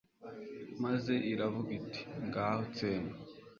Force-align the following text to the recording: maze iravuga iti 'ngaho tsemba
maze 0.83 1.13
iravuga 1.31 1.69
iti 1.79 2.01
'ngaho 2.25 2.61
tsemba 2.75 3.15